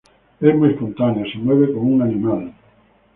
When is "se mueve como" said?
1.31-1.91